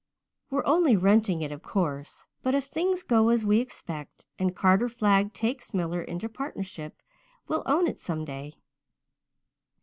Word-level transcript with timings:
We're 0.49 0.65
only 0.65 0.95
renting 0.97 1.43
it, 1.43 1.51
of 1.51 1.61
course, 1.61 2.25
but 2.41 2.55
if 2.55 2.63
things 2.63 3.03
go 3.03 3.29
as 3.29 3.45
we 3.45 3.59
expect 3.59 4.25
and 4.39 4.55
Carter 4.55 4.89
Flagg 4.89 5.31
takes 5.31 5.75
Miller 5.75 6.01
into 6.01 6.27
partnership 6.27 7.03
we'll 7.47 7.61
own 7.67 7.85
it 7.85 7.99
some 7.99 8.25
day. 8.25 8.55